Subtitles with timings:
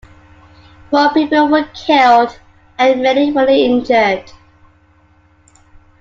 [0.89, 2.39] Four people were killed
[2.79, 4.31] and many were injured.